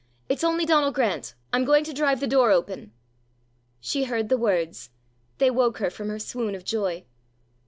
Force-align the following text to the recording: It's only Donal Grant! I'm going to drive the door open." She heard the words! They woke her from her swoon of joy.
It's 0.29 0.43
only 0.43 0.65
Donal 0.65 0.91
Grant! 0.91 1.35
I'm 1.53 1.63
going 1.63 1.83
to 1.83 1.93
drive 1.93 2.21
the 2.21 2.25
door 2.25 2.49
open." 2.49 2.91
She 3.79 4.05
heard 4.05 4.29
the 4.29 4.35
words! 4.39 4.89
They 5.37 5.51
woke 5.51 5.77
her 5.77 5.91
from 5.91 6.09
her 6.09 6.17
swoon 6.17 6.55
of 6.55 6.65
joy. 6.65 7.05